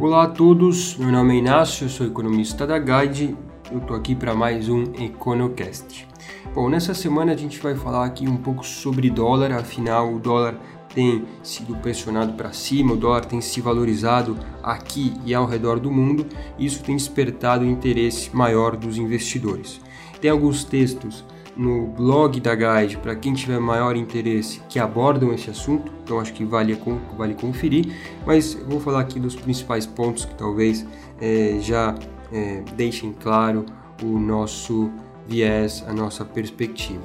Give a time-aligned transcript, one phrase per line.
[0.00, 3.36] Olá a todos, meu nome é Inácio, eu sou economista da Guide,
[3.68, 6.06] eu estou aqui para mais um EconoCast.
[6.54, 10.54] Bom, nessa semana a gente vai falar aqui um pouco sobre dólar, afinal o dólar
[10.94, 15.90] tem sido pressionado para cima, o dólar tem se valorizado aqui e ao redor do
[15.90, 16.24] mundo,
[16.56, 19.80] isso tem despertado o interesse maior dos investidores.
[20.20, 21.24] Tem alguns textos
[21.58, 26.32] no blog da Guide para quem tiver maior interesse que abordam esse assunto, então acho
[26.32, 26.80] que vale,
[27.16, 27.92] vale conferir,
[28.24, 30.86] mas vou falar aqui dos principais pontos que talvez
[31.20, 31.96] é, já
[32.32, 33.66] é, deixem claro
[34.02, 34.90] o nosso
[35.26, 37.02] viés, a nossa perspectiva.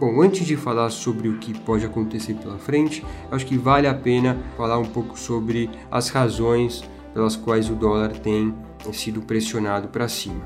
[0.00, 3.94] Bom, antes de falar sobre o que pode acontecer pela frente, acho que vale a
[3.94, 8.54] pena falar um pouco sobre as razões pelas quais o dólar tem
[8.92, 10.44] sido pressionado para cima.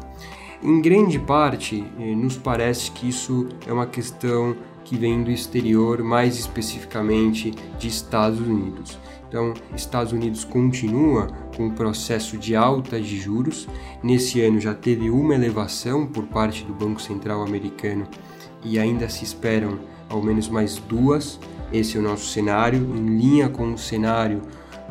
[0.63, 6.03] Em grande parte, eh, nos parece que isso é uma questão que vem do exterior,
[6.03, 8.99] mais especificamente de Estados Unidos.
[9.27, 13.69] Então, Estados Unidos continua com o processo de alta de juros.
[14.03, 18.07] Nesse ano já teve uma elevação por parte do Banco Central americano
[18.63, 19.79] e ainda se esperam
[20.11, 21.41] ao menos mais duas.
[21.73, 24.43] Esse é o nosso cenário, em linha com o cenário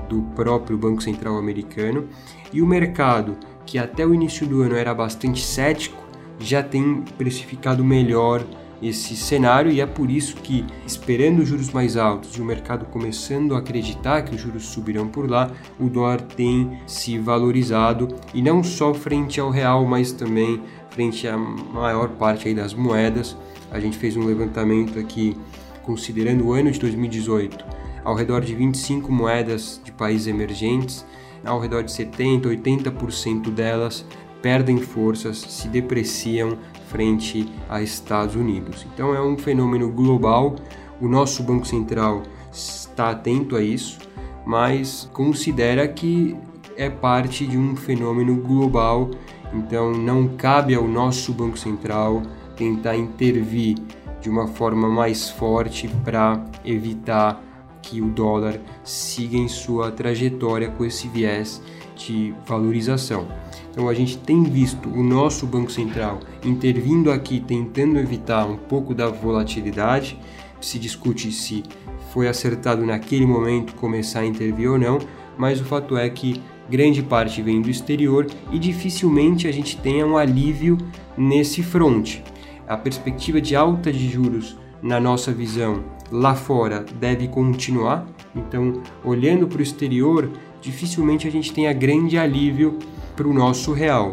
[0.07, 2.07] do próprio Banco Central americano.
[2.51, 3.38] E o mercado
[3.70, 6.03] que até o início do ano era bastante cético,
[6.39, 8.44] já tem precificado melhor
[8.81, 13.53] esse cenário e é por isso que, esperando juros mais altos e o mercado começando
[13.53, 18.64] a acreditar que os juros subirão por lá, o dólar tem se valorizado e não
[18.64, 20.59] só frente ao real, mas também
[20.90, 23.38] frente à maior parte das moedas.
[23.70, 25.38] A gente fez um levantamento aqui
[25.84, 27.64] considerando o ano de 2018,
[28.03, 31.06] ao redor de 25 moedas de países emergentes
[31.43, 34.05] ao redor de 70, 80% delas
[34.41, 38.85] perdem forças, se depreciam frente a Estados Unidos.
[38.93, 40.55] Então é um fenômeno global.
[40.99, 43.99] O nosso Banco Central está atento a isso,
[44.45, 46.35] mas considera que
[46.75, 49.09] é parte de um fenômeno global.
[49.53, 52.22] Então não cabe ao nosso Banco Central
[52.55, 53.78] tentar intervir
[54.22, 57.41] de uma forma mais forte para evitar
[57.81, 61.62] que o dólar siga em sua trajetória com esse viés
[61.95, 63.28] de valorização.
[63.72, 68.94] Então a gente tem visto o nosso Banco Central intervindo aqui, tentando evitar um pouco
[68.94, 70.17] da volatilidade.
[70.62, 71.63] Se discute se
[72.12, 75.00] foi acertado naquele momento começar a intervir ou não,
[75.38, 80.06] mas o fato é que grande parte vem do exterior e dificilmente a gente tenha
[80.06, 80.78] um alívio
[81.17, 82.23] nesse fronte.
[82.67, 88.06] A perspectiva de alta de juros, na nossa visão, lá fora deve continuar.
[88.36, 90.30] Então, olhando para o exterior,
[90.62, 92.78] dificilmente a gente tenha grande alívio
[93.16, 94.12] para o nosso real.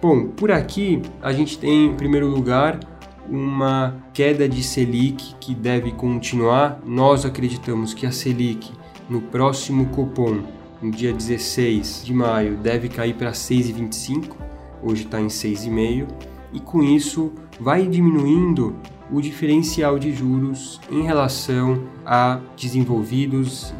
[0.00, 2.80] Bom, por aqui a gente tem, em primeiro lugar,
[3.28, 6.80] uma queda de Selic que deve continuar.
[6.84, 8.72] Nós acreditamos que a Selic
[9.08, 10.42] no próximo Copom,
[10.80, 14.36] no dia 16 de maio, deve cair para 6,25,
[14.82, 16.08] hoje está em 6,5,
[16.52, 18.74] e com isso vai diminuindo
[19.12, 23.74] o diferencial de juros em relação a desenvolvidos,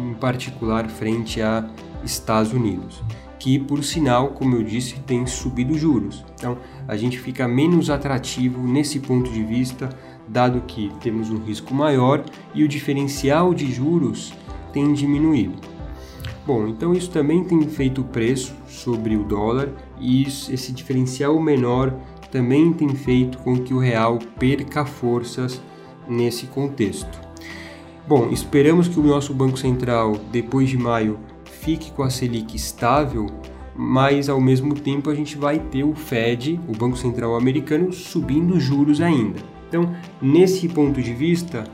[0.00, 1.68] em particular frente a
[2.02, 3.02] Estados Unidos,
[3.38, 6.24] que por sinal, como eu disse, tem subido juros.
[6.34, 6.56] Então,
[6.88, 9.90] a gente fica menos atrativo nesse ponto de vista,
[10.26, 12.24] dado que temos um risco maior
[12.54, 14.32] e o diferencial de juros
[14.72, 15.60] tem diminuído.
[16.46, 19.68] Bom, então isso também tem feito preço sobre o dólar
[20.00, 21.94] e esse diferencial menor
[22.30, 25.60] também tem feito com que o real perca forças
[26.08, 27.20] nesse contexto.
[28.06, 33.26] Bom, esperamos que o nosso Banco Central, depois de maio, fique com a Selic estável,
[33.76, 38.58] mas ao mesmo tempo a gente vai ter o Fed, o Banco Central americano, subindo
[38.58, 39.40] juros ainda.
[39.68, 41.64] Então, nesse ponto de vista,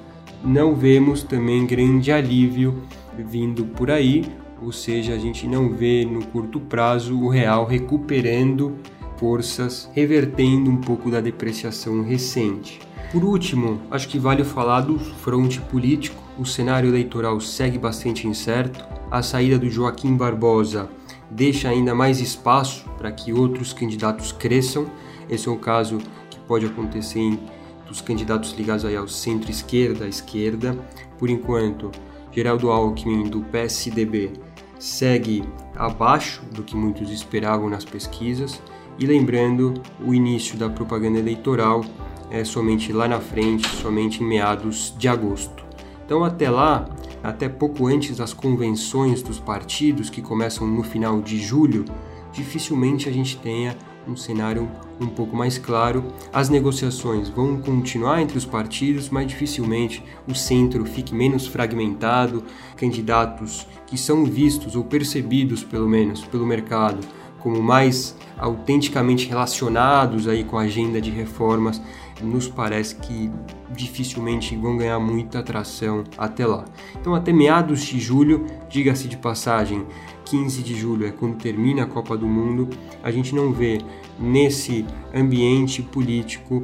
[0.45, 2.83] não vemos também grande alívio
[3.19, 4.27] vindo por aí,
[4.61, 8.77] ou seja, a gente não vê no curto prazo o real recuperando
[9.19, 12.81] forças, revertendo um pouco da depreciação recente.
[13.13, 16.23] Por último, acho que vale falar do fronte político.
[16.39, 18.85] O cenário eleitoral segue bastante incerto.
[19.11, 20.89] A saída do Joaquim Barbosa
[21.31, 24.87] deixa ainda mais espaço para que outros candidatos cresçam.
[25.31, 25.99] Esse é um caso
[26.31, 27.39] que pode acontecer em,
[27.87, 30.77] dos candidatos ligados aí ao centro-esquerda, à esquerda.
[31.19, 31.91] Por enquanto,
[32.33, 34.33] Geraldo Alckmin do PSDB
[34.79, 35.43] segue
[35.75, 38.61] abaixo do que muitos esperavam nas pesquisas.
[38.99, 41.85] E lembrando, o início da propaganda eleitoral
[42.31, 45.65] é somente lá na frente, somente em meados de agosto.
[46.05, 46.89] Então, até lá,
[47.23, 51.85] até pouco antes das convenções dos partidos, que começam no final de julho,
[52.33, 53.77] dificilmente a gente tenha
[54.09, 54.67] um cenário
[54.99, 56.05] um pouco mais claro.
[56.33, 62.45] As negociações vão continuar entre os partidos, mas dificilmente o centro fique menos fragmentado,
[62.77, 67.01] candidatos que são vistos ou percebidos, pelo menos, pelo mercado
[67.47, 71.81] como mais autenticamente relacionados aí com a agenda de reformas,
[72.21, 73.31] nos parece que
[73.71, 76.65] dificilmente vão ganhar muita atração até lá.
[77.01, 79.87] Então, até meados de julho, diga-se de passagem,
[80.25, 82.69] 15 de julho é quando termina a Copa do Mundo,
[83.01, 83.79] a gente não vê
[84.19, 84.85] nesse
[85.15, 86.61] ambiente político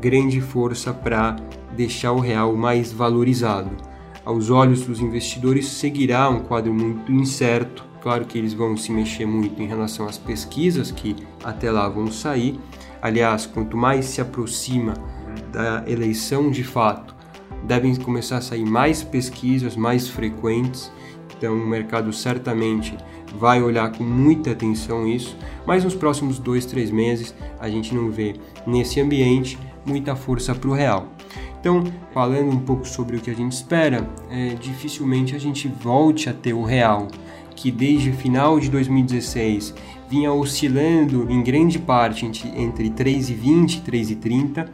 [0.00, 1.36] grande força para
[1.76, 3.70] deixar o real mais valorizado.
[4.24, 9.24] Aos olhos dos investidores, seguirá um quadro muito incerto Claro que eles vão se mexer
[9.24, 11.14] muito em relação às pesquisas que
[11.44, 12.58] até lá vão sair.
[13.00, 14.94] Aliás, quanto mais se aproxima
[15.52, 17.14] da eleição de fato,
[17.62, 20.90] devem começar a sair mais pesquisas mais frequentes.
[21.36, 22.96] Então, o mercado certamente
[23.38, 28.10] vai olhar com muita atenção isso, mas nos próximos dois, três meses a gente não
[28.10, 28.34] vê
[28.66, 29.56] nesse ambiente
[29.86, 31.06] muita força para o real.
[31.60, 36.28] Então, falando um pouco sobre o que a gente espera, é, dificilmente a gente volte
[36.28, 37.06] a ter o real
[37.54, 39.74] que desde o final de 2016
[40.08, 44.68] vinha oscilando em grande parte entre 3,20 e 3,30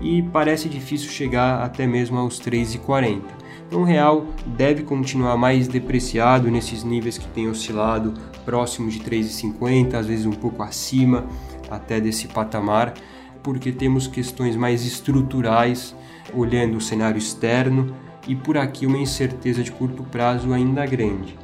[0.00, 3.22] e parece difícil chegar até mesmo aos 3,40.
[3.66, 9.94] Então o real deve continuar mais depreciado nesses níveis que tem oscilado próximo de 3,50,
[9.94, 11.24] às vezes um pouco acima
[11.70, 12.94] até desse patamar,
[13.42, 15.94] porque temos questões mais estruturais
[16.34, 17.94] olhando o cenário externo
[18.26, 21.36] e por aqui uma incerteza de curto prazo ainda grande.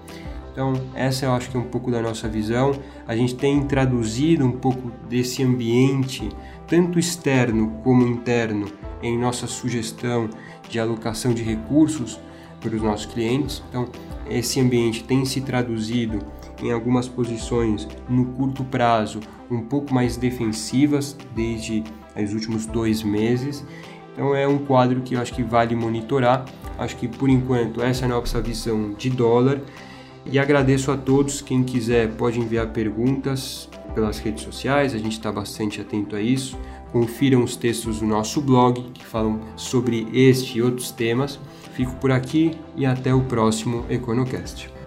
[0.53, 2.73] Então, essa eu acho que é um pouco da nossa visão.
[3.07, 6.29] A gente tem traduzido um pouco desse ambiente,
[6.67, 8.67] tanto externo como interno,
[9.03, 10.29] em nossa sugestão
[10.69, 12.21] de alocação de recursos
[12.61, 13.63] para os nossos clientes.
[13.69, 13.89] Então,
[14.29, 16.19] esse ambiente tem se traduzido
[16.63, 19.21] em algumas posições no curto prazo
[19.51, 21.83] um pouco mais defensivas desde
[22.17, 23.65] os últimos dois meses.
[24.13, 26.45] Então, é um quadro que eu acho que vale monitorar.
[26.79, 29.61] Acho que por enquanto essa é a nossa visão de dólar.
[30.25, 31.41] E agradeço a todos.
[31.41, 36.59] Quem quiser pode enviar perguntas pelas redes sociais, a gente está bastante atento a isso.
[36.93, 41.39] Confiram os textos do nosso blog que falam sobre este e outros temas.
[41.75, 44.80] Fico por aqui e até o próximo EconoCast.